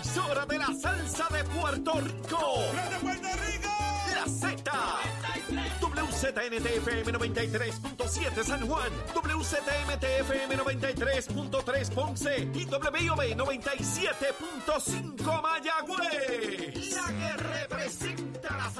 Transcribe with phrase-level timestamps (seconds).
[0.00, 2.64] emisora de la salsa de Puerto Rico.
[4.14, 4.62] La Z.
[5.80, 16.94] WZNTFM 93.7 San Juan, WZMTFM 93.3 Ponce y WIOB 97.5 Mayagüez.
[16.94, 18.70] La que representa la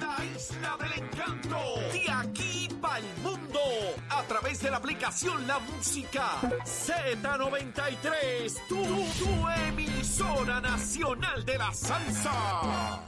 [0.00, 1.58] la isla del encanto.
[1.92, 3.60] De aquí para el mundo.
[4.10, 8.66] A través de la aplicación La Música Z93.
[8.68, 13.00] Tu, tu emisora nacional de la salsa.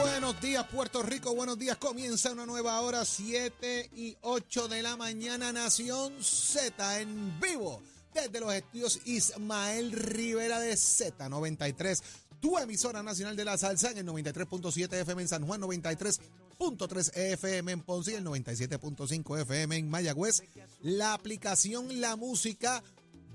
[0.00, 1.34] Buenos días, Puerto Rico.
[1.34, 1.76] Buenos días.
[1.76, 7.82] Comienza una nueva hora, 7 y 8 de la mañana, Nación Z en vivo.
[8.14, 12.02] Desde los estudios Ismael Rivera de Z93,
[12.40, 17.72] tu emisora nacional de la salsa en el 93.7 FM en San Juan, 93.3 FM
[17.72, 20.42] en Ponce y el 97.5 FM en Mayagüez.
[20.80, 22.82] La aplicación La Música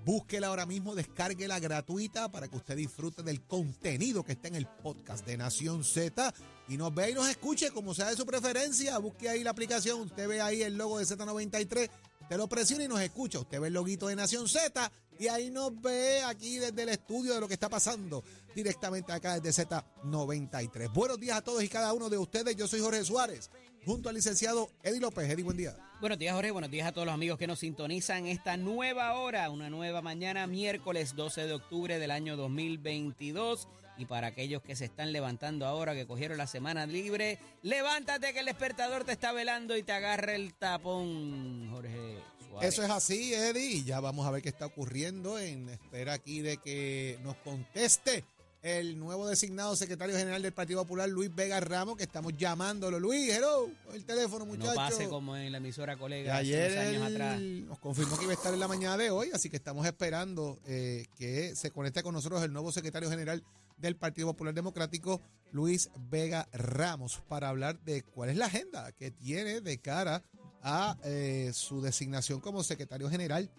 [0.08, 4.66] Búsquela ahora mismo, descárguela gratuita para que usted disfrute del contenido que está en el
[4.66, 6.34] podcast de Nación Z
[6.70, 8.98] y nos vea y nos escuche como sea de su preferencia.
[9.00, 11.90] Busque ahí la aplicación, usted ve ahí el logo de Z93,
[12.28, 13.40] te lo presiona y nos escucha.
[13.40, 17.34] Usted ve el loguito de Nación Z y ahí nos ve aquí desde el estudio
[17.34, 18.24] de lo que está pasando
[18.56, 20.94] directamente acá desde Z93.
[20.94, 22.56] Buenos días a todos y cada uno de ustedes.
[22.56, 23.50] Yo soy Jorge Suárez
[23.86, 25.30] junto al licenciado Eddie López.
[25.30, 25.76] Eddie, buen día.
[26.00, 26.52] Buenos días, Jorge.
[26.52, 30.46] Buenos días a todos los amigos que nos sintonizan esta nueva hora, una nueva mañana,
[30.46, 33.68] miércoles 12 de octubre del año 2022.
[33.98, 38.40] Y para aquellos que se están levantando ahora, que cogieron la semana libre, levántate que
[38.40, 42.20] el despertador te está velando y te agarra el tapón, Jorge.
[42.50, 42.74] Suárez.
[42.74, 43.78] Eso es así, Eddie.
[43.78, 48.24] Y ya vamos a ver qué está ocurriendo en espera aquí de que nos conteste
[48.62, 53.00] el nuevo designado secretario general del Partido Popular, Luis Vega Ramos, que estamos llamándolo.
[53.00, 54.70] Luis, hello, el teléfono, muchacho.
[54.72, 57.42] No pase como en la emisora colega ayer hace unos años atrás.
[57.42, 60.60] nos confirmó que iba a estar en la mañana de hoy, así que estamos esperando
[60.66, 63.44] eh, que se conecte con nosotros el nuevo secretario general
[63.78, 69.12] del Partido Popular Democrático, Luis Vega Ramos, para hablar de cuál es la agenda que
[69.12, 70.24] tiene de cara
[70.62, 73.50] a eh, su designación como secretario general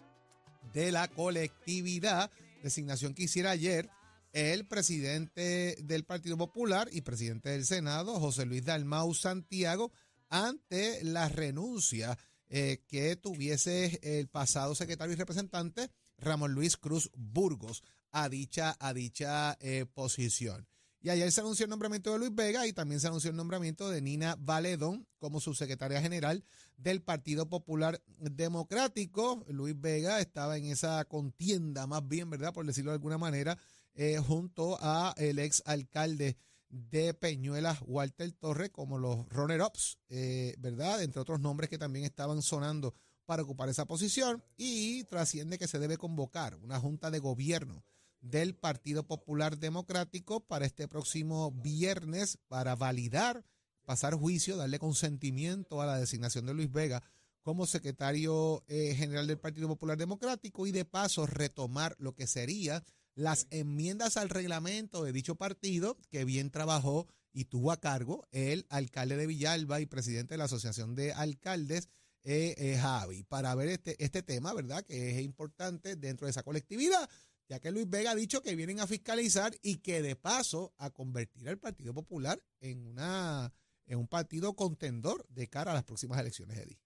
[0.73, 3.89] de la colectividad, designación que hiciera ayer
[4.33, 9.91] el presidente del Partido Popular y presidente del Senado, José Luis Dalmau Santiago,
[10.29, 12.17] ante la renuncia
[12.49, 18.93] eh, que tuviese el pasado secretario y representante Ramón Luis Cruz Burgos a dicha, a
[18.93, 20.67] dicha eh, posición.
[21.01, 23.89] Y ayer se anunció el nombramiento de Luis Vega y también se anunció el nombramiento
[23.89, 26.43] de Nina Valedón como subsecretaria general
[26.75, 29.45] del Partido Popular Democrático.
[29.47, 32.53] Luis Vega estaba en esa contienda, más bien, ¿verdad?
[32.53, 33.57] Por decirlo de alguna manera,
[33.95, 36.35] eh, junto a el ex alcalde
[36.67, 41.01] de Peñuelas, Walter Torre, como los runner-ups, eh, ¿verdad?
[41.01, 42.93] Entre otros nombres que también estaban sonando
[43.29, 44.43] para ocupar esa posición.
[44.57, 47.85] Y trasciende que se debe convocar una junta de gobierno
[48.21, 53.45] del Partido Popular Democrático para este próximo viernes para validar,
[53.85, 57.03] pasar juicio, darle consentimiento a la designación de Luis Vega
[57.43, 62.83] como secretario eh, general del Partido Popular Democrático y de paso retomar lo que sería
[63.13, 68.65] las enmiendas al reglamento de dicho partido que bien trabajó y tuvo a cargo el
[68.69, 71.89] alcalde de Villalba y presidente de la Asociación de Alcaldes,
[72.23, 74.83] eh, eh, Javi, para ver este, este tema, ¿verdad?
[74.85, 77.09] Que es importante dentro de esa colectividad,
[77.47, 80.89] ya que Luis Vega ha dicho que vienen a fiscalizar y que de paso a
[80.89, 83.53] convertir al Partido Popular en, una,
[83.85, 86.79] en un partido contendor de cara a las próximas elecciones, Eddie.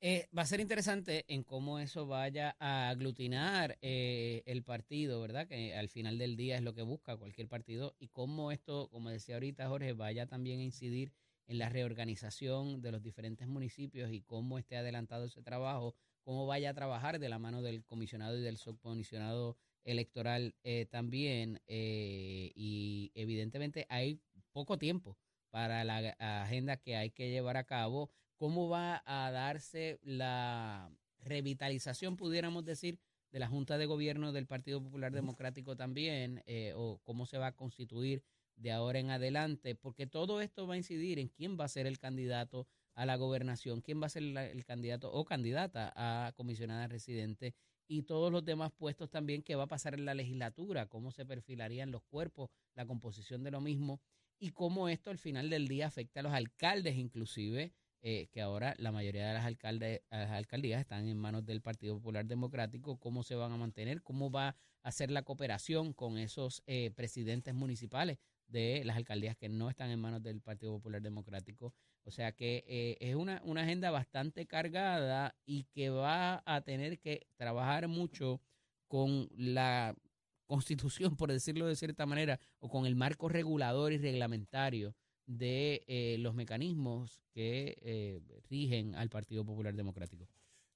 [0.00, 5.48] Eh, va a ser interesante en cómo eso vaya a aglutinar eh, el partido, ¿verdad?
[5.48, 9.10] Que al final del día es lo que busca cualquier partido y cómo esto, como
[9.10, 11.12] decía ahorita Jorge, vaya también a incidir
[11.48, 16.70] en la reorganización de los diferentes municipios y cómo esté adelantado ese trabajo, cómo vaya
[16.70, 21.60] a trabajar de la mano del comisionado y del subcomisionado electoral eh, también.
[21.66, 24.20] eh, y evidentemente hay
[24.52, 25.16] poco tiempo
[25.50, 32.16] para la agenda que hay que llevar a cabo cómo va a darse la revitalización,
[32.16, 32.98] pudiéramos decir,
[33.30, 37.48] de la Junta de Gobierno del Partido Popular Democrático también, eh, o cómo se va
[37.48, 38.22] a constituir
[38.58, 41.86] de ahora en adelante, porque todo esto va a incidir en quién va a ser
[41.86, 46.88] el candidato a la gobernación, quién va a ser el candidato o candidata a comisionada
[46.88, 47.54] residente
[47.86, 51.24] y todos los demás puestos también que va a pasar en la legislatura, cómo se
[51.24, 54.00] perfilarían los cuerpos, la composición de lo mismo
[54.40, 57.72] y cómo esto al final del día afecta a los alcaldes inclusive,
[58.02, 61.96] eh, que ahora la mayoría de las, alcalde- las alcaldías están en manos del Partido
[61.96, 66.62] Popular Democrático, cómo se van a mantener, cómo va a ser la cooperación con esos
[66.66, 71.74] eh, presidentes municipales de las alcaldías que no están en manos del Partido Popular Democrático.
[72.04, 76.98] O sea que eh, es una, una agenda bastante cargada y que va a tener
[76.98, 78.40] que trabajar mucho
[78.88, 79.94] con la
[80.46, 84.96] constitución, por decirlo de cierta manera, o con el marco regulador y reglamentario
[85.26, 90.26] de eh, los mecanismos que eh, rigen al Partido Popular Democrático.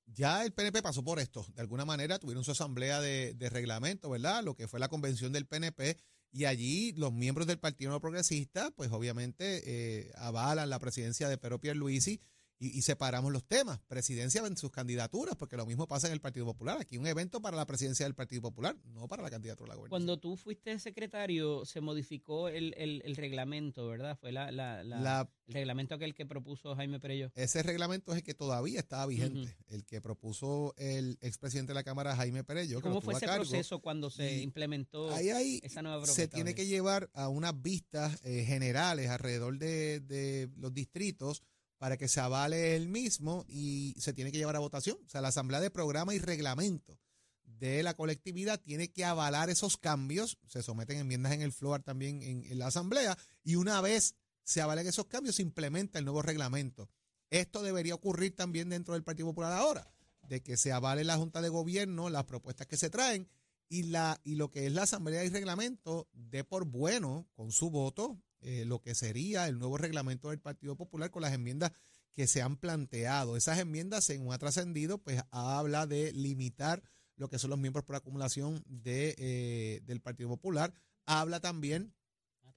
[0.07, 1.47] Ya el PNP pasó por esto.
[1.55, 4.45] De alguna manera tuvieron su asamblea de, reglamento, ¿verdad?
[4.45, 5.97] Lo que fue la convención del PNP.
[6.33, 11.37] Y allí los miembros del Partido No Progresista, pues obviamente eh, avalan la presidencia de
[11.37, 12.21] Pedro Pierluisi
[12.63, 13.81] y, separamos los temas.
[13.89, 16.79] Presidencia en sus candidaturas, porque lo mismo pasa en el Partido Popular.
[16.81, 19.75] Aquí un evento para la presidencia del Partido Popular, no para la candidatura a la
[19.77, 20.07] gobernación.
[20.07, 24.17] Cuando tú fuiste secretario, se modificó el, el, reglamento, ¿verdad?
[24.17, 27.33] Fue la, la, la, el reglamento aquel que propuso Jaime Perello.
[27.35, 31.85] Ese reglamento es el que todavía estaba vigente, el que propuso el expresidente de la
[31.85, 32.81] Cámara, Jaime Perello.
[32.81, 36.23] ¿Cómo fue ese proceso cuando se implementó esa nueva propuesta?
[36.23, 41.43] Se tiene que llevar a unas vistas eh, generales alrededor de, de los distritos
[41.83, 44.97] para que se avale el mismo y se tiene que llevar a votación.
[45.05, 46.97] O sea, la Asamblea de Programa y Reglamento
[47.43, 50.39] de la colectividad tiene que avalar esos cambios.
[50.47, 54.15] Se someten enmiendas en el floor también en, la Asamblea y una vez
[54.45, 56.89] se avalen esos cambios se implementa el nuevo reglamento.
[57.31, 59.93] Esto debería ocurrir también dentro del Partido Popular ahora,
[60.29, 63.29] de que se avale la Junta de Gobierno, las propuestas que se traen
[63.69, 67.71] y, la, y lo que es la Asamblea y Reglamento de por bueno con su
[67.71, 71.73] voto eh, lo que sería el nuevo reglamento del Partido Popular con las enmiendas
[72.13, 73.37] que se han planteado.
[73.37, 76.83] Esas enmiendas, según ha trascendido, pues habla de limitar
[77.17, 80.75] lo que son los miembros por acumulación de, eh, del Partido Popular.
[81.07, 81.95] Habla también,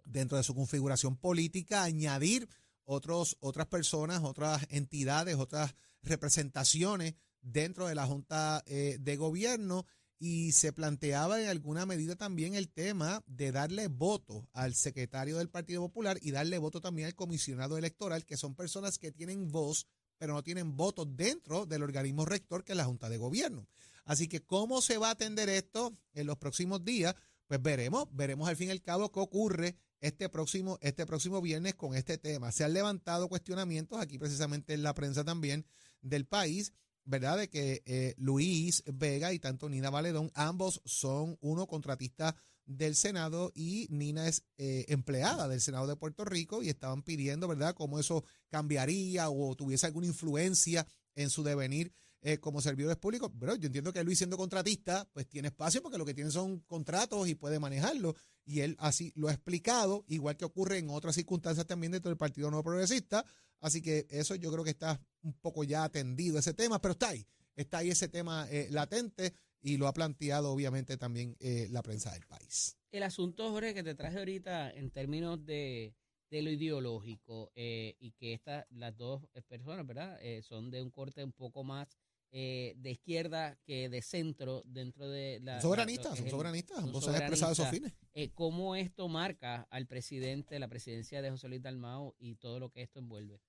[0.06, 2.50] dentro de su configuración política, añadir
[2.84, 9.86] otros, otras personas, otras entidades, otras representaciones dentro de la Junta eh, de Gobierno
[10.20, 15.50] y se planteaba en alguna medida también el tema de darle voto al secretario del
[15.50, 19.88] Partido Popular y darle voto también al comisionado electoral, que son personas que tienen voz,
[20.18, 23.68] pero no tienen voto dentro del organismo rector, que es la Junta de Gobierno.
[24.06, 27.16] Así que, ¿cómo se va a atender esto en los próximos días?
[27.48, 31.76] Pues veremos, veremos al fin y al cabo qué ocurre este próximo, este próximo viernes
[31.76, 32.52] con este tema.
[32.52, 35.66] Se han levantado cuestionamientos aquí precisamente en la prensa también
[36.02, 36.74] del país
[37.06, 37.38] ¿verdad?
[37.38, 42.36] De que eh, Luis Vega y tanto Nina Valedón, ambos son uno contratista
[42.66, 47.48] del Senado y Nina es eh, empleada del Senado de Puerto Rico y estaban pidiendo,
[47.48, 53.32] ¿verdad?, cómo eso cambiaría o tuviese alguna influencia en su devenir eh, como servidores públicos.
[53.40, 56.60] Pero yo entiendo que Luis siendo contratista, pues tiene espacio porque lo que tiene son
[56.62, 58.16] contratos y puede manejarlo.
[58.46, 62.18] Y él así lo ha explicado, igual que ocurre en otras circunstancias también dentro del
[62.18, 63.26] Partido Nuevo Progresista.
[63.60, 67.10] Así que eso yo creo que está un poco ya atendido ese tema, pero está
[67.10, 67.26] ahí,
[67.56, 72.12] está ahí ese tema eh, latente y lo ha planteado obviamente también eh, la prensa
[72.12, 72.78] del país.
[72.92, 75.96] El asunto, Jorge, que te traje ahorita en términos de,
[76.30, 80.20] lo ideológico eh, y que estas, las dos personas, ¿verdad?
[80.44, 81.88] son de un corte un poco más
[82.36, 85.62] de izquierda que de centro dentro de la...
[85.62, 87.94] Soberanistas, son soberanistas, ambos han expresado esos fines.
[88.34, 92.82] ¿Cómo esto marca al presidente, la presidencia de José Luis Dalmao y todo lo que
[92.82, 93.40] esto envuelve?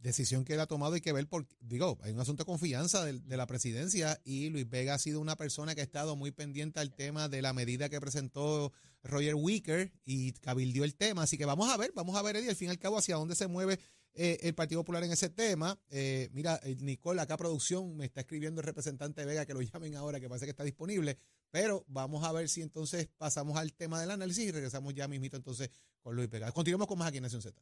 [0.00, 3.04] decisión que él ha tomado hay que ver, por, digo, hay un asunto de confianza
[3.04, 6.80] de, la presidencia y Luis Vega ha sido una persona que ha estado muy pendiente
[6.80, 8.72] al tema de la medida que presentó
[9.02, 11.22] Roger Wicker y cabildió el tema.
[11.22, 13.16] Así que vamos a ver, vamos a ver, Eddie, al fin y al cabo, hacia
[13.16, 13.78] dónde se mueve
[14.14, 15.78] eh, el Partido Popular en ese tema.
[15.88, 19.94] Eh, mira, eh, Nicole, acá producción me está escribiendo el representante Vega que lo llamen
[19.96, 21.18] ahora, que parece que está disponible.
[21.50, 25.36] Pero vamos a ver si entonces pasamos al tema del análisis y regresamos ya mismito
[25.36, 26.50] entonces con Luis Vega.
[26.52, 27.60] Continuamos con más aquí en Nación Z.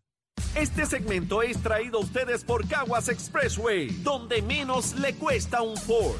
[0.55, 6.19] Este segmento es traído a ustedes por Caguas Expressway, donde menos le cuesta un Ford.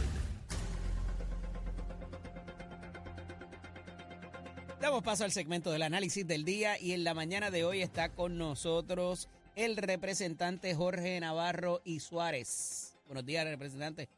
[4.81, 8.11] Damos paso al segmento del análisis del día y en la mañana de hoy está
[8.11, 12.97] con nosotros el representante Jorge Navarro y Suárez.
[13.07, 14.09] Buenos días, representante.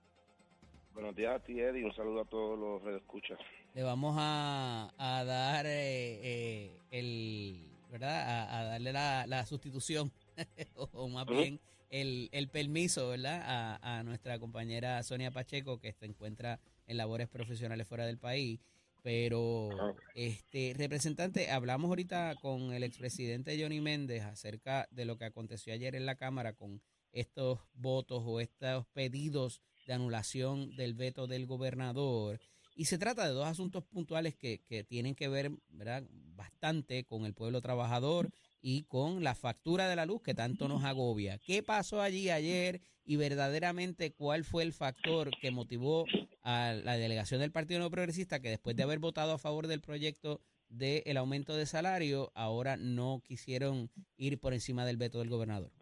[0.93, 1.83] Buenos días a ti, Eddie.
[1.83, 3.39] Un saludo a todos los redescuchas.
[3.73, 8.55] Le vamos a, dar eh, eh, el ¿verdad?
[8.55, 10.13] A, darle la, sustitución,
[10.93, 13.41] o más bien el, permiso, ¿verdad?
[13.43, 18.61] A, a, nuestra compañera Sonia Pacheco, que se encuentra en labores profesionales fuera del país.
[19.03, 19.71] Pero,
[20.15, 25.95] este representante, hablamos ahorita con el expresidente Johnny Méndez acerca de lo que aconteció ayer
[25.95, 32.41] en la Cámara con estos votos o estos pedidos de anulación del veto del gobernador.
[32.75, 36.05] Y se trata de dos asuntos puntuales que, que tienen que ver ¿verdad?
[36.11, 38.31] bastante con el pueblo trabajador
[38.61, 41.39] y con la factura de la luz que tanto nos agobia.
[41.39, 46.07] ¿Qué pasó allí ayer y verdaderamente cuál fue el factor que motivó
[46.43, 49.81] a la delegación del Partido No Progresista que después de haber votado a favor del
[49.81, 55.73] proyecto del aumento de salario, ahora no quisieron ir por encima del veto del gobernador?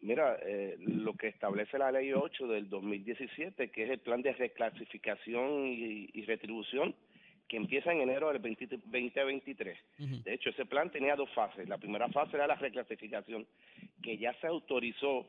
[0.00, 4.34] Mira, eh, lo que establece la ley 8 del 2017, que es el plan de
[4.34, 6.94] reclasificación y retribución,
[7.48, 9.78] que empieza en enero del 20 2023.
[10.00, 10.22] Ujú.
[10.22, 11.68] De hecho, ese plan tenía dos fases.
[11.68, 13.46] La primera fase era la reclasificación,
[14.02, 15.26] que ya se autorizó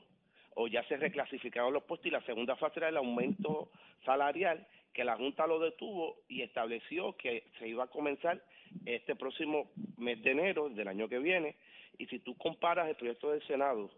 [0.55, 3.69] o ya se reclasificaron los puestos, y la segunda fase era el aumento
[4.05, 8.41] salarial, que la Junta lo detuvo y estableció que se iba a comenzar
[8.85, 11.55] este próximo mes de enero del año que viene.
[11.97, 13.91] Y si tú comparas el proyecto del Senado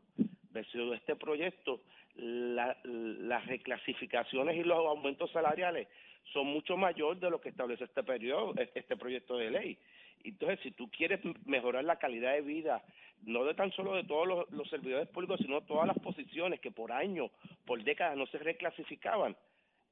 [0.51, 1.81] versus este proyecto,
[2.15, 5.87] la- las reclasificaciones y los aumentos salariales
[6.33, 9.77] son mucho mayor de lo que establece este periodo, este proyecto de ley.
[10.23, 12.83] Entonces, si tú quieres mejorar la calidad de vida,
[13.23, 16.71] no de tan solo de todos los, los servidores públicos, sino todas las posiciones que
[16.71, 17.31] por años,
[17.65, 19.35] por décadas no se reclasificaban,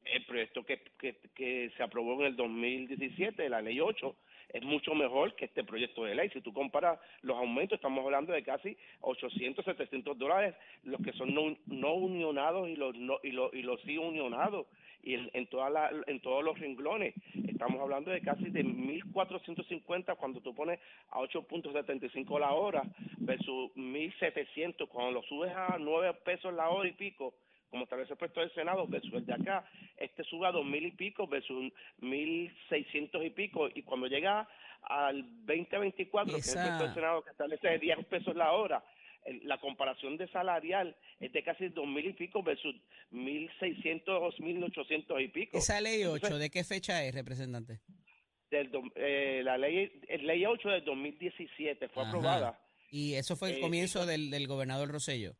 [0.05, 4.15] el proyecto que, que, que se aprobó en el 2017, la ley 8,
[4.53, 6.29] es mucho mejor que este proyecto de ley.
[6.29, 11.33] Si tú comparas los aumentos, estamos hablando de casi 800, 700 dólares, los que son
[11.33, 14.67] no, no unionados y los, no, y, los, y los sí unionados,
[15.05, 17.13] y en, en, toda la, en todos los renglones.
[17.47, 20.79] Estamos hablando de casi de 1.450 cuando tú pones
[21.11, 22.81] a 8.75 la hora
[23.19, 27.33] versus 1.700 cuando lo subes a 9 pesos la hora y pico
[27.69, 29.65] como establece el proyecto del Senado versus el de acá,
[29.97, 34.47] este sube a dos mil y pico versus mil seiscientos y pico, y cuando llega
[34.83, 38.81] al 2024, que es el Esa- proyecto del Senado que establece 10 pesos la hora,
[39.43, 42.75] la comparación de salarial es de casi dos mil y pico versus
[43.11, 45.57] mil seiscientos, mil ochocientos y pico.
[45.57, 47.81] Esa ley 8, Entonces, ¿de qué fecha es, representante?
[48.51, 52.09] del eh, la ley, el ley 8 del 2017 fue Ajá.
[52.11, 52.59] aprobada.
[52.91, 55.35] Y eso fue el Eh, comienzo del, del gobernador Rosello.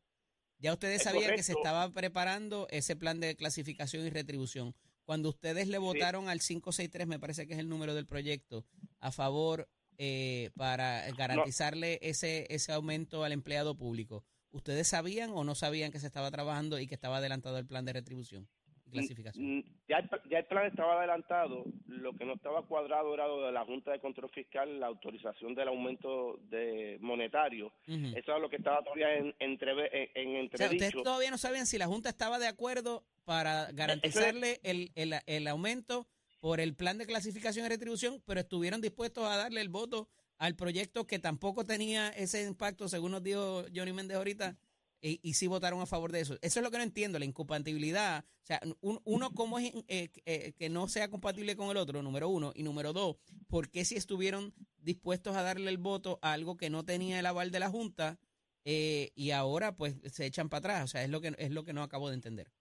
[0.58, 4.74] Ya ustedes Es sabían que se estaba preparando ese plan de clasificación y retribución.
[5.04, 8.66] Cuando ustedes le votaron al 563, me parece que es el número del proyecto,
[8.98, 15.54] a favor eh, para garantizarle ese, ese aumento al empleado público, ¿ustedes sabían o no
[15.54, 18.48] sabían que se estaba trabajando y que estaba adelantado el plan de retribución
[18.86, 19.64] y clasificación?
[19.88, 23.52] Ya el, ya el plan estaba adelantado, lo que no estaba cuadrado era lo de
[23.52, 27.72] la Junta de Control Fiscal, la autorización del aumento de monetario.
[27.86, 31.38] Eso era lo que estaba todavía en, entreve- en, en O sea, ustedes todavía no
[31.38, 36.06] sabían si la Junta estaba de acuerdo para garantizarle el, el, el aumento
[36.46, 40.54] por el plan de clasificación y retribución, pero estuvieron dispuestos a darle el voto al
[40.54, 44.56] proyecto que tampoco tenía ese impacto, según nos dijo Johnny Méndez ahorita,
[45.00, 46.34] y, y sí votaron a favor de eso.
[46.42, 48.24] Eso es lo que no entiendo, la incompatibilidad.
[48.44, 52.00] O sea, un- uno, ¿cómo es eh, eh, que no sea compatible con el otro?
[52.00, 52.52] Número uno.
[52.54, 53.16] Y número dos,
[53.48, 57.26] ¿por qué si estuvieron dispuestos a darle el voto a algo que no tenía el
[57.26, 58.20] aval de la Junta
[58.64, 60.84] eh, y ahora pues se echan para atrás?
[60.84, 62.52] O sea, es lo que, es lo que no acabo de entender.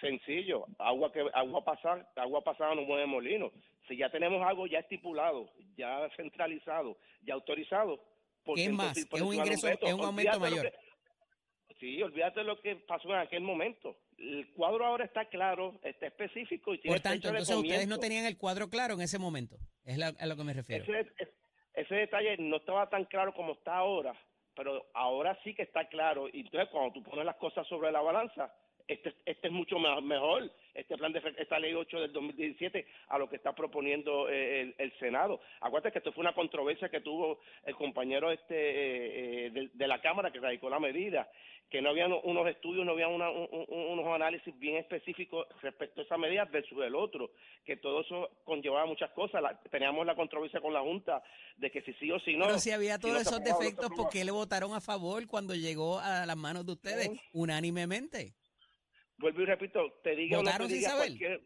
[0.00, 3.50] Sencillo, agua que agua pasada, agua pasada no mueve molino.
[3.88, 7.96] Si ya tenemos algo ya estipulado, ya centralizado, ya autorizado,
[8.44, 9.20] ¿por ¿Qué qué es entonces más?
[9.20, 10.70] Es un ingreso- es un aumento Olvídate mayor.
[10.70, 13.96] que- sí, olvídate lo que pasó en aquel momento.
[14.18, 17.98] El cuadro ahora está claro, está específico y tiene Por tanto, de entonces ustedes no
[17.98, 19.56] tenían el cuadro claro en ese momento.
[19.84, 20.84] Es la- a lo que me refiero.
[20.84, 21.32] Ese, ese-
[21.74, 24.12] ese detalle no estaba tan claro como está ahora,
[24.54, 26.28] pero ahora sí que está claro.
[26.28, 28.52] Y entonces cuando tú pones las cosas sobre la balanza,
[28.88, 33.18] este, este es mucho me- mejor, este plan de esta ley 8 del 2017 a
[33.18, 35.40] lo que está proponiendo eh, el, el Senado.
[35.60, 39.86] Acuérdate que esto fue una controversia que tuvo el compañero este eh, eh, de, de
[39.86, 41.30] la Cámara que radicó la medida,
[41.68, 46.00] que no habían unos estudios, no había una- un- un- unos análisis bien específicos respecto
[46.00, 47.30] a esa medida versus el otro,
[47.66, 49.42] que todo eso conllevaba muchas cosas.
[49.42, 51.22] La- teníamos la controversia con la Junta
[51.58, 52.46] de que si sí o si no.
[52.46, 55.54] Pero si había si todos no esos defectos, ¿por qué le votaron a favor cuando
[55.54, 57.20] llegó a las manos de ustedes Sí.
[57.34, 58.32] unánimemente?
[59.18, 61.40] Vuelvo y repito, te diga no ¿Votaron te diga cualquier,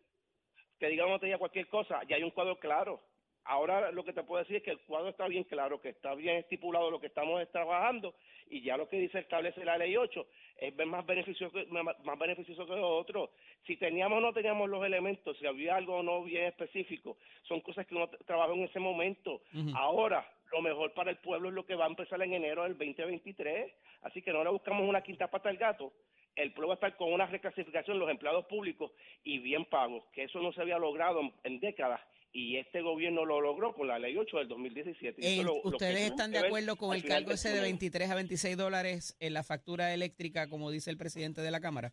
[0.78, 3.00] te diga no te diga cualquier cosa, ya hay un cuadro claro.
[3.44, 6.14] Ahora lo que te puedo decir es que el cuadro está bien claro, que está
[6.14, 8.14] bien estipulado lo que estamos trabajando
[8.48, 10.24] y ya lo que dice establece la ley 8
[10.58, 13.32] es más beneficioso que, más beneficioso que lo otro.
[13.66, 17.60] Si teníamos o no teníamos los elementos, si había algo o no bien específico, son
[17.62, 19.42] cosas que uno t- trabajó en ese momento.
[19.74, 22.78] Ahora, lo mejor para el pueblo es lo que va a empezar en enero del
[22.78, 23.72] 2023.
[24.02, 25.92] Así que no le buscamos una quinta pata al gato.
[26.34, 28.90] El pueblo va a estar con una reclasificación los empleados públicos
[29.22, 32.00] y bien pagos, que eso no se había logrado en, en décadas.
[32.34, 35.20] Y este gobierno lo logró con la ley 8 del 2017.
[35.20, 37.70] Y eso Eh, lo- ¿Ustedes están de acuerdo con el cargo ese de túnel.
[37.72, 41.92] 23 a 26 dólares en la factura eléctrica, como dice el presidente de la Cámara?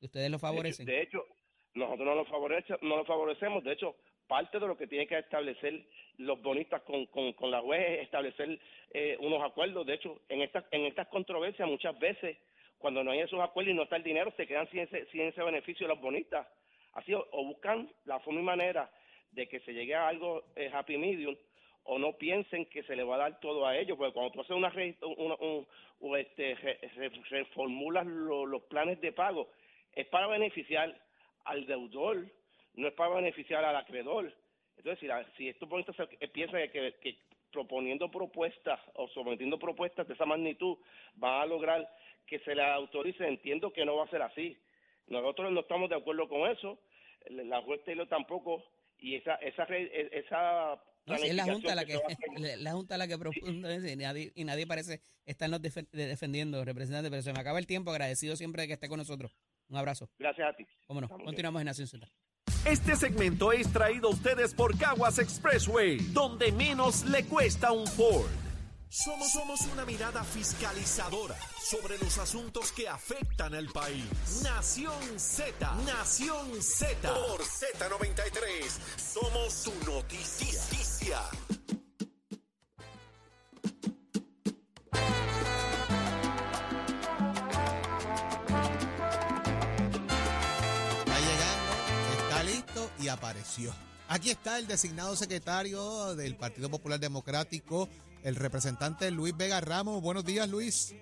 [0.00, 0.84] ¿Ustedes lo favorecen?
[0.86, 1.24] De hecho,
[1.74, 3.62] nosotros no lo, favorece, no lo favorecemos.
[3.62, 3.94] De hecho,
[4.26, 5.86] parte de lo que tienen que establecer
[6.18, 8.58] los bonistas con, con, con la juez es establecer
[8.90, 9.86] eh, unos acuerdos.
[9.86, 12.36] De hecho, en estas, en estas controversias muchas veces,
[12.82, 15.22] cuando no hay esos acuerdos y no está el dinero, se quedan sin ese, sin
[15.22, 16.46] ese beneficio los bonistas.
[16.92, 18.90] Así, o, buscan la forma y manera
[19.30, 21.34] de que se llegue a algo eh, happy medium,
[21.84, 24.40] o no piensen que se le va a dar todo a ellos, porque cuando tú
[24.42, 25.66] haces una, re- una- un-
[26.00, 29.48] o este, re- re- reformulas lo- los planes de pago,
[29.94, 30.94] es para beneficiar
[31.44, 32.26] al deudor,
[32.74, 34.32] no es para beneficiar al acreedor.
[34.76, 37.16] Entonces, si, la- si estos proyectos se- piensan que, que
[37.52, 40.78] proponiendo propuestas o sometiendo propuestas de esa magnitud
[41.14, 41.88] van a lograr
[42.26, 44.56] que se le autorice, entiendo que no va a ser así.
[45.06, 46.78] Nosotros no estamos de acuerdo con eso,
[47.28, 48.64] la juez Taylor tampoco,
[48.98, 51.98] y esa esa re- esa No, si es la Junta la que,
[52.58, 57.22] la Junta la que propone y nadie, y nadie parece estarnos defe- defendiendo, representante, pero
[57.22, 59.36] se me acaba el tiempo, agradecido siempre de que esté con nosotros.
[59.68, 60.08] Un abrazo.
[60.18, 60.64] Gracias a ti.
[60.86, 62.06] Cómo no, continuamos en Nación Z.
[62.64, 68.30] Este segmento es traído a ustedes por Caguas Expressway, donde menos le cuesta un Ford.
[68.88, 74.04] Somos, somos una mirada fiscalizadora sobre los asuntos que afectan al país.
[74.44, 77.12] Nación Z, Nación Z.
[77.12, 78.64] Por Z93,
[78.96, 81.20] somos su noticia.
[93.12, 93.72] Apareció.
[94.08, 97.88] Aquí está el designado secretario del Partido Popular Democrático,
[98.22, 100.02] el representante Luis Vega Ramos.
[100.02, 100.94] Buenos días, Luis.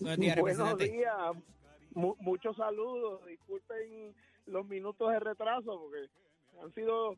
[0.00, 1.14] Buenos días, Buenos días,
[1.92, 4.14] Mu- muchos saludos, disculpen
[4.46, 6.08] los minutos de retraso porque
[6.62, 7.16] han sido eh,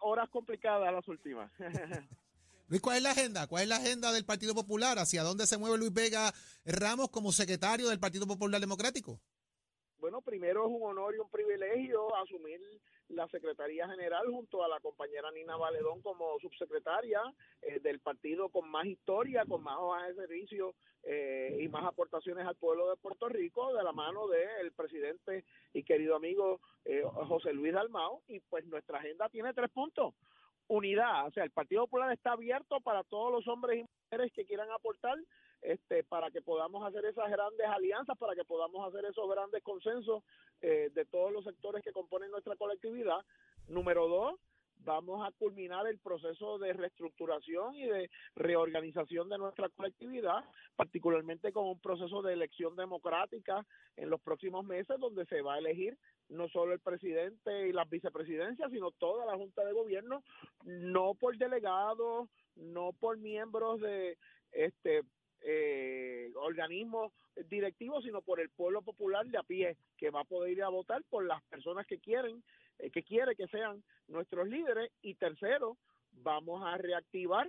[0.00, 1.50] horas complicadas las últimas.
[2.68, 3.46] Luis, ¿cuál es la agenda?
[3.46, 4.98] ¿Cuál es la agenda del Partido Popular?
[4.98, 6.32] ¿Hacia dónde se mueve Luis Vega
[6.64, 9.20] Ramos como secretario del Partido Popular Democrático?
[9.98, 12.60] bueno, primero es un honor y un privilegio asumir
[13.08, 17.20] la Secretaría General junto a la compañera Nina Valedón como subsecretaria
[17.62, 22.46] eh, del partido con más historia, con más hojas de servicio eh, y más aportaciones
[22.46, 27.52] al pueblo de Puerto Rico de la mano del presidente y querido amigo eh, José
[27.52, 30.14] Luis Dalmao y pues nuestra agenda tiene tres puntos.
[30.68, 34.44] Unidad, o sea, el Partido Popular está abierto para todos los hombres y mujeres que
[34.44, 35.16] quieran aportar
[35.66, 40.22] este, para que podamos hacer esas grandes alianzas, para que podamos hacer esos grandes consensos
[40.60, 43.18] eh, de todos los sectores que componen nuestra colectividad.
[43.66, 44.38] Número dos,
[44.84, 50.44] vamos a culminar el proceso de reestructuración y de reorganización de nuestra colectividad,
[50.76, 55.58] particularmente con un proceso de elección democrática en los próximos meses, donde se va a
[55.58, 55.98] elegir
[56.28, 60.22] no solo el presidente y las vicepresidencias, sino toda la Junta de Gobierno,
[60.64, 64.16] no por delegados, no por miembros de
[64.52, 65.02] este
[65.42, 67.12] eh, organismos
[67.48, 70.68] directivos, sino por el pueblo popular de a pie, que va a poder ir a
[70.68, 72.42] votar por las personas que quieren,
[72.78, 74.90] eh, que quiere que sean nuestros líderes.
[75.02, 75.76] Y tercero,
[76.12, 77.48] vamos a reactivar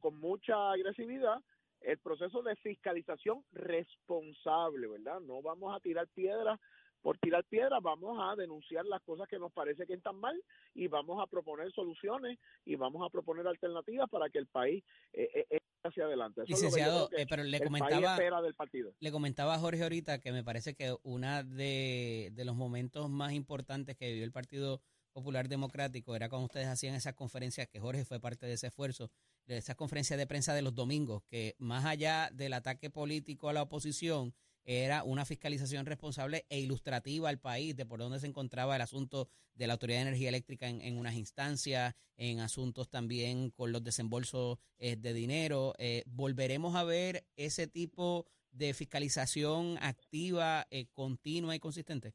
[0.00, 1.42] con mucha agresividad
[1.82, 5.20] el proceso de fiscalización responsable, ¿verdad?
[5.20, 6.58] No vamos a tirar piedras
[7.02, 10.40] por tirar piedras, vamos a denunciar las cosas que nos parece que están mal
[10.74, 15.28] y vamos a proponer soluciones y vamos a proponer alternativas para que el país eh,
[15.34, 16.42] eh, eh, hacia adelante.
[16.42, 18.94] Eso Licenciado, eh, pero le comentaba, del partido.
[18.98, 23.32] le comentaba a Jorge ahorita que me parece que una de, de los momentos más
[23.32, 24.80] importantes que vivió el Partido
[25.12, 29.10] Popular Democrático era cuando ustedes hacían esas conferencias, que Jorge fue parte de ese esfuerzo,
[29.46, 33.52] de esas conferencias de prensa de los domingos, que más allá del ataque político a
[33.52, 34.34] la oposición,
[34.68, 39.30] era una fiscalización responsable e ilustrativa al país de por dónde se encontraba el asunto
[39.54, 43.82] de la Autoridad de Energía Eléctrica en, en unas instancias, en asuntos también con los
[43.82, 45.72] desembolsos eh, de dinero.
[45.78, 52.12] Eh, ¿Volveremos a ver ese tipo de fiscalización activa, eh, continua y consistente?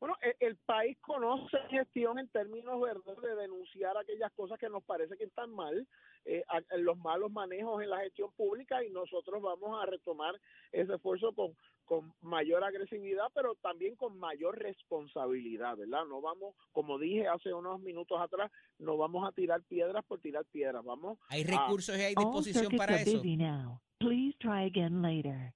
[0.00, 3.16] Bueno, el, país conoce gestión en términos ¿verdad?
[3.22, 5.86] de denunciar aquellas cosas que nos parece que están mal,
[6.24, 10.34] eh, a- a los malos manejos en la gestión pública y nosotros vamos a retomar
[10.72, 16.04] ese esfuerzo con, con mayor agresividad, pero también con mayor responsabilidad, ¿verdad?
[16.06, 20.44] No vamos, como dije hace unos minutos atrás, no vamos a tirar piedras por tirar
[20.46, 23.18] piedras, vamos ¿Hay recursos y hay disposición para eso?
[23.18, 23.80] busy now.
[23.98, 25.54] Please try again later.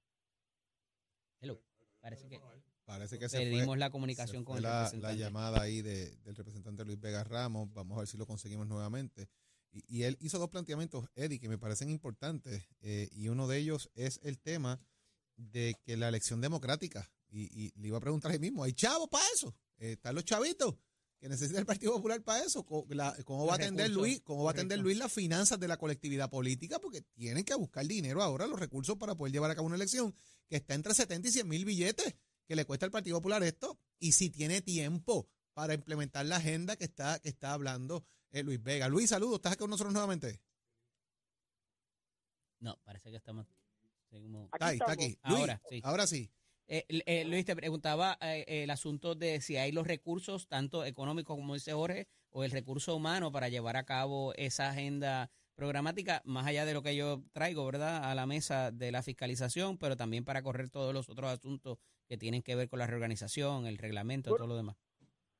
[1.40, 1.58] Hello.
[2.00, 2.38] Parece que
[2.88, 5.18] Parece que se perdimos fue, la comunicación se con el la, la representante.
[5.18, 7.70] llamada ahí de- del representante Luis Vega Ramos.
[7.74, 9.28] Vamos a ver si lo conseguimos nuevamente.
[9.70, 12.64] Y, y él hizo dos planteamientos, Eddie, que me parecen importantes.
[12.80, 14.80] eh, y uno de ellos es el tema
[15.36, 19.08] de que la elección democrática, y, y le iba a preguntar ahí mismo, ¿hay chavos
[19.10, 19.54] para eso?
[19.76, 20.74] Eh, ¿Están los chavitos
[21.20, 22.64] que necesita el Partido Popular para eso?
[22.64, 24.20] ¿Cómo, la- cómo va a atender recursos, Luis?
[24.22, 24.78] ¿Cómo va a atender.
[24.78, 26.78] Luis las finanzas de la colectividad política?
[26.78, 30.14] Porque tienen que buscar dinero ahora, los recursos para poder llevar a cabo una elección
[30.48, 32.14] que está entre 70 y 100 mil billetes
[32.48, 36.76] que le cuesta al Partido Popular esto y si tiene tiempo para implementar la agenda
[36.76, 38.88] que está, que está hablando eh, Luis Vega.
[38.88, 40.40] Luis, saludos, ¿estás aquí con nosotros nuevamente?
[42.60, 43.46] No, parece que estamos...
[44.10, 45.04] seguimos- Está ahí, está estamos.
[45.04, 45.18] aquí.
[45.24, 45.80] Luis, Ahora, sí.
[45.84, 46.30] Ahora sí.
[46.66, 51.36] Eh, eh, Luis, te preguntaba eh, el asunto de si hay los recursos, tanto económicos
[51.36, 56.46] como dice Jorge, o el recurso humano para llevar a cabo esa agenda programática, más
[56.46, 60.24] allá de lo que yo traigo, ¿verdad?, a la mesa de la fiscalización, pero también
[60.24, 64.30] para correr todos los otros asuntos que tienen que ver con la reorganización, el reglamento
[64.30, 64.76] y todo lo demás.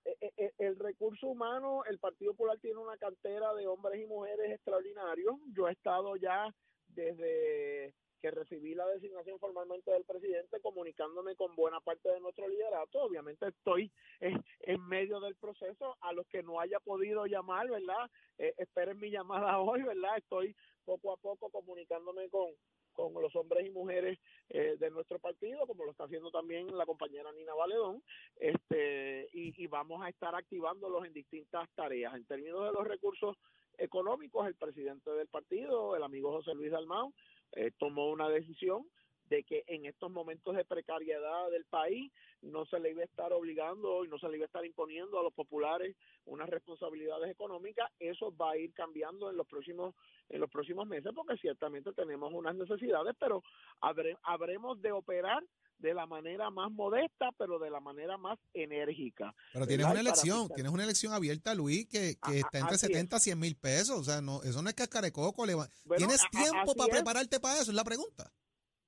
[0.05, 4.07] Eh, eh, eh, el recurso humano, el Partido Popular tiene una cantera de hombres y
[4.07, 5.37] mujeres extraordinarios.
[5.57, 6.53] Yo he estado ya
[6.89, 13.03] desde que recibí la designación formalmente del presidente comunicándome con buena parte de nuestro liderato.
[13.03, 15.97] Obviamente estoy en, medio del proceso.
[16.01, 18.11] A los que no haya podido llamar, ¿verdad?
[18.39, 20.19] Eh, esperen mi llamada hoy, ¿verdad?
[20.19, 20.55] Estoy
[20.85, 22.51] poco a poco comunicándome con,
[22.93, 26.87] con los hombres y mujeres eh, de nuestro partido, como lo está haciendo también la
[26.87, 28.03] compañera Nina Valedón,
[28.37, 32.15] este, y, y vamos a estar activándolos en distintas tareas.
[32.15, 33.37] En términos de los recursos
[33.79, 37.13] económicos, el presidente del partido, el amigo José Luis Dalmau,
[37.53, 38.87] eh, tomó una decisión
[39.29, 43.33] de que en estos momentos de precariedad del país no se le iba a estar
[43.33, 47.91] obligando y no se le iba a estar imponiendo a los populares unas responsabilidades económicas,
[47.99, 49.95] eso va a ir cambiando en los próximos
[50.29, 53.43] en los próximos meses porque ciertamente tenemos unas necesidades, pero
[53.81, 55.43] habre, habremos de operar
[55.79, 59.35] de la manera más modesta, pero de la manera más enérgica.
[59.53, 60.01] Pero tienes ¿verdad?
[60.01, 62.81] una elección, tienes una elección abierta, Luis, que, que A- está entre es.
[62.81, 63.99] 70 a 100 mil pesos.
[63.99, 65.45] O sea, no, eso no es cascarecoco.
[65.45, 66.95] Bueno, ¿Tienes a- a- tiempo para es.
[66.97, 67.71] prepararte para eso?
[67.71, 68.33] Es la pregunta.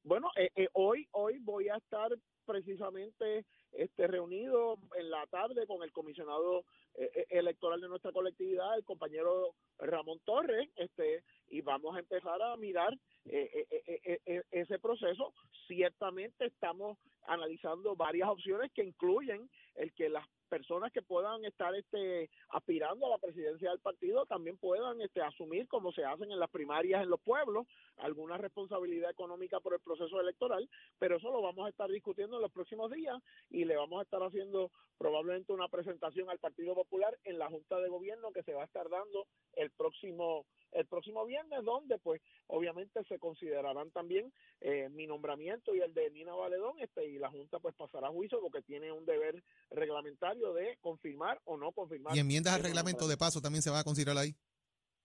[0.02, 2.10] Bueno, eh, eh, hoy hoy voy a estar
[2.46, 8.76] precisamente este reunido en la tarde con el comisionado eh, eh, electoral de nuestra colectividad,
[8.76, 12.94] el compañero Ramón Torres, este y vamos a empezar a mirar
[13.26, 15.34] eh, eh, eh, eh, ese proceso.
[15.66, 22.28] Ciertamente estamos analizando varias opciones que incluyen el que las personas que puedan estar este
[22.50, 26.50] aspirando a la presidencia del partido también puedan este asumir como se hacen en las
[26.50, 31.66] primarias en los pueblos alguna responsabilidad económica por el proceso electoral, pero eso lo vamos
[31.66, 33.16] a estar discutiendo en los próximos días
[33.48, 37.78] y le vamos a estar haciendo probablemente una presentación al Partido Popular en la Junta
[37.78, 42.20] de Gobierno que se va a estar dando el próximo el próximo viernes donde pues
[42.46, 47.30] obviamente se considerarán también eh, mi nombramiento y el de Nina Valedón este y la
[47.30, 52.16] Junta pues pasará a juicio porque tiene un deber reglamentario de confirmar o no confirmar
[52.16, 54.34] Y enmiendas al reglamento de paso también se va a considerar ahí.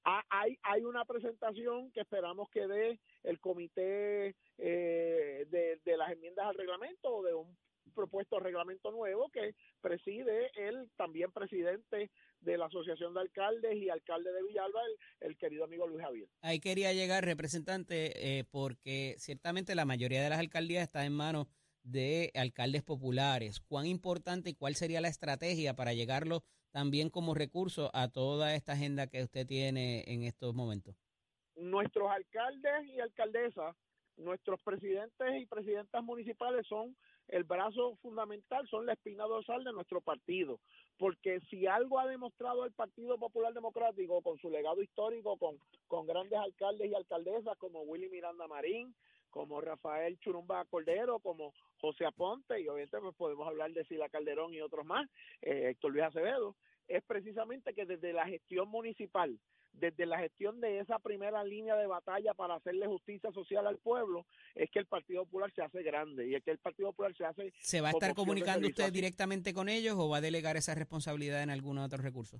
[0.08, 6.12] Ah, hay, hay una presentación que esperamos que dé el comité eh, de, de las
[6.12, 7.58] enmiendas al reglamento o de un
[7.95, 12.12] propuesto reglamento nuevo que preside el también presidente
[12.45, 14.79] de la Asociación de Alcaldes y alcalde de Villalba,
[15.19, 16.29] el, el querido amigo Luis Javier.
[16.41, 21.47] Ahí quería llegar, representante, eh, porque ciertamente la mayoría de las alcaldías está en manos
[21.84, 23.60] de alcaldes populares.
[23.62, 28.73] ¿Cuán importante y cuál sería la estrategia para llegarlo también como recurso a toda esta
[28.73, 30.95] agenda que usted tiene en estos momentos?
[31.55, 33.75] Nuestros alcaldes y alcaldesas,
[34.17, 36.95] nuestros presidentes y presidentas municipales son
[37.27, 40.60] el brazo fundamental, son la espina dorsal de nuestro partido.
[40.97, 46.05] Porque si algo ha demostrado el Partido Popular Democrático con su legado histórico, con, con
[46.05, 48.95] grandes alcaldes y alcaldesas como Willy Miranda Marín,
[49.36, 54.53] como Rafael Churumba Cordero, como José Aponte, y obviamente pues podemos hablar de Sila Calderón
[54.53, 55.10] y otros más,
[55.41, 56.55] eh, Héctor Luis Acevedo,
[56.88, 59.38] es precisamente que desde la gestión municipal,
[59.80, 64.26] desde la gestión de esa primera línea de batalla para hacerle justicia social al pueblo,
[64.56, 67.26] es que el Partido Popular se hace grande y es que el Partido Popular se
[67.26, 70.76] hace ¿Se va a estar comunicando usted directamente con ellos o va a delegar esa
[70.76, 72.40] responsabilidad en algún otro recurso?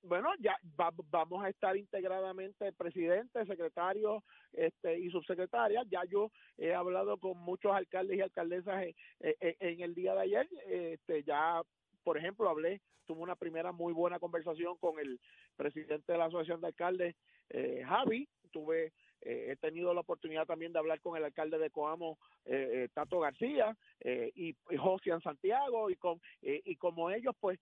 [0.00, 5.82] bueno, ya va- vamos a estar integradamente presidente, secretario este, y subsecretaria.
[5.90, 8.94] Ya yo he hablado con muchos alcaldes y alcaldesas en,
[9.40, 10.48] en- en el día de ayer.
[10.66, 11.60] Este, ya,
[12.08, 15.20] por ejemplo, hablé, tuve una primera muy buena conversación con el
[15.56, 17.14] presidente de la Asociación de Alcaldes,
[17.50, 18.26] eh, Javi.
[18.50, 22.84] Tuve eh, he tenido la oportunidad también de hablar con el alcalde de Coamo, eh,
[22.84, 27.58] eh, Tato García, eh, y, y Josian Santiago, y, con, eh, y como ellos, pues,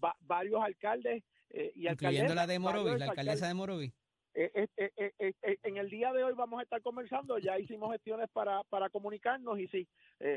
[0.00, 3.92] va- varios alcaldes eh, y Incluyendo la de alcaldesas, Morovis, varios la alcaldesa de Morovis.
[4.38, 8.28] Eh, eh, eh, en el día de hoy vamos a estar conversando, ya hicimos gestiones
[8.30, 9.88] para, para comunicarnos y sí,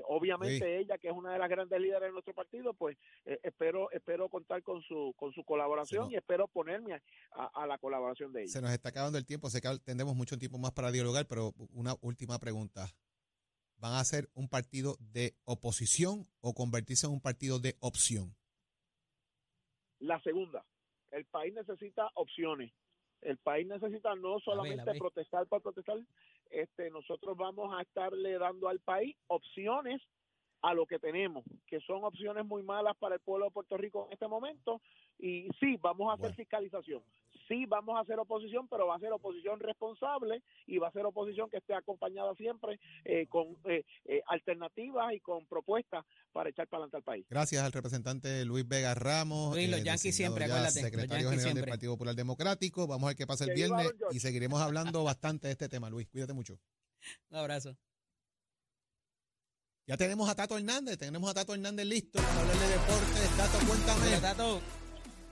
[0.07, 0.63] obviamente Sí.
[0.83, 2.97] ella, que es una de las grandes líderes de nuestro partido, pues
[3.43, 7.77] espero espero contar con su con su colaboración y espero ponerme a, a- a la
[7.77, 8.51] colaboración de ella.
[8.51, 11.53] Se nos está acabando el tiempo, sé que tendremos mucho tiempo más para dialogar, pero
[11.73, 12.87] una última pregunta.
[13.81, 18.35] ¿Van a ser un partido de oposición o convertirse en un partido de opción?
[19.99, 20.65] La segunda,
[21.11, 22.71] el país necesita opciones.
[23.21, 25.97] El país necesita no solamente protestar por protestar,
[26.49, 30.01] este, nosotros vamos a estarle dando al país opciones
[30.61, 34.05] a lo que tenemos, que son opciones muy malas para el pueblo de Puerto Rico
[34.07, 34.81] en este momento,
[35.17, 36.35] y y sí, vamos a hacer Bueno.
[36.35, 37.03] fiscalización.
[37.49, 41.03] Sí, vamos a hacer oposición, pero va a ser oposición responsable y va a ser
[41.05, 46.67] oposición que esté acompañada siempre eh, con eh, eh, alternativas y con propuestas para echar
[46.67, 47.25] para adelante al país.
[47.27, 49.55] Gracias al representante Luis Vega Ramos.
[49.55, 51.65] Luis, los eh, Yankees siempre, ya acuérdate, Secretario General del.
[51.65, 52.85] Partido Popular Democrático.
[52.85, 55.89] Vamos a ver qué pasa el Que viernes y seguiremos hablando bastante de este tema,
[55.89, 56.07] Luis.
[56.07, 56.59] Cuídate mucho.
[57.31, 57.75] Un abrazo.
[59.87, 63.37] Ya tenemos a Tato Hernández, tenemos a Tato Hernández listo para hablar de deportes.
[63.37, 64.05] Tato, cuéntame.
[64.05, 64.61] Mira, Tato,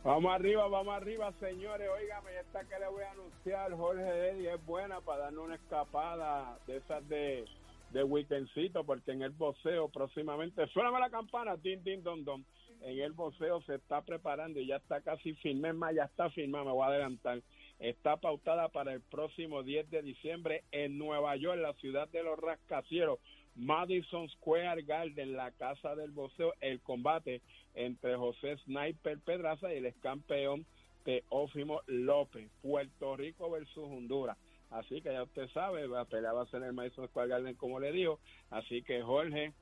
[0.03, 1.89] Vamos arriba, vamos arriba, señores.
[1.89, 6.57] Óigame, esta que le voy a anunciar, Jorge Eddy, es buena para darnos una escapada
[6.65, 7.45] de esas de,
[7.91, 12.45] de weekendcito, porque en el boxeo próximamente, suéname la campana, tin, tin, don, don.
[12.81, 16.65] En el boxeo se está preparando y ya está casi firme, más, ya está firmada,
[16.65, 17.41] me voy a adelantar.
[17.79, 22.39] Está pautada para el próximo 10 de diciembre en Nueva York, la ciudad de los
[22.39, 23.19] rascacielos.
[23.55, 27.41] Madison Square Garden, la casa del boxeo, el combate
[27.75, 30.65] entre José Sniper Pedraza y el ex campeón
[31.03, 34.37] Teófimo López, Puerto Rico versus Honduras.
[34.69, 37.55] Así que ya usted sabe, la pelea va a ser en el Madison Square Garden,
[37.55, 38.19] como le digo.
[38.49, 39.53] Así que Jorge,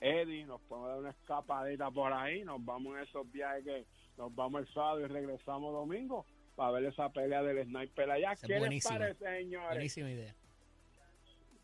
[0.00, 4.34] Eddie, nos podemos dar una escapadita por ahí, nos vamos en esos viajes que nos
[4.34, 8.32] vamos el sábado y regresamos domingo para ver esa pelea del Sniper allá.
[8.32, 8.98] Es ¿Qué les buenísima.
[8.98, 9.68] parece, señores?
[9.70, 10.34] buenísima idea.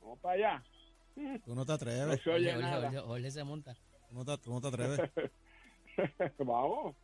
[0.00, 0.64] Vamos para allá.
[1.44, 2.22] Tú no te No atreves.
[2.22, 2.90] se oye nada.
[3.30, 3.74] Se monta.
[4.08, 5.00] Tú no te, tú no te atreves.
[6.38, 6.96] vamos,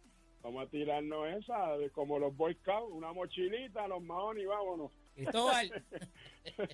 [0.43, 4.91] vamos a tirarnos esa, de como los Boy Scouts, una mochilita, los maones y vámonos.
[5.15, 5.85] Cristóbal,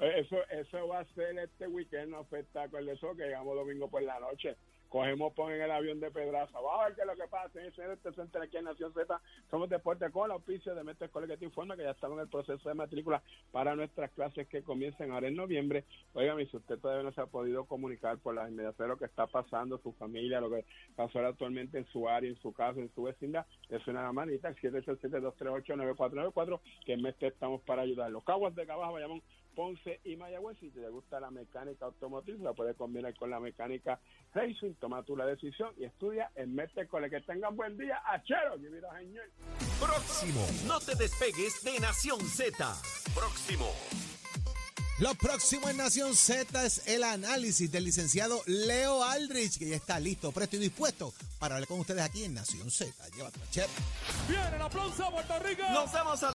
[0.00, 4.02] Eso, eso va a ser este weekend, un espectáculo de eso que llegamos domingo por
[4.02, 4.56] la noche.
[4.92, 6.52] Cogemos, ponen el avión de Pedraza.
[6.52, 7.58] Vamos a ver qué es lo que pasa.
[7.58, 11.26] En este centro aquí en Nación Z, somos deporte con el auspicio de Mestre Escuela
[11.26, 14.62] que te informa que ya estamos en el proceso de matrícula para nuestras clases que
[14.62, 15.86] comiencen ahora en noviembre.
[16.12, 19.26] Oigan, si usted todavía no se ha podido comunicar por las inmediaciones lo que está
[19.26, 23.04] pasando, su familia, lo que pasó actualmente en su área, en su casa, en su
[23.04, 28.24] vecindad, es una manita, el 787-238-9494, que en Mestre estamos para ayudarlos.
[28.24, 29.22] Caguas de Cabaja, Bayamón,
[29.54, 30.58] Ponce y Mayagüez.
[30.60, 34.00] Si te gusta la mecánica automotriz, la puedes combinar con la mecánica
[34.34, 34.74] racing.
[34.80, 37.10] Toma tú la decisión y estudia en Metecole.
[37.10, 38.02] Que tengan buen día.
[38.06, 39.24] Achero, mi vida, señor.
[39.80, 40.46] Próximo.
[40.66, 42.52] No te despegues de Nación Z.
[43.14, 43.68] Próximo.
[45.02, 49.98] Lo próximo en Nación Z es el análisis del licenciado Leo Aldrich, que ya está
[49.98, 52.92] listo, presto y dispuesto para hablar con ustedes aquí en Nación Z.
[53.16, 53.68] Llévatelo, chef.
[55.72, 56.30] Nos vemos a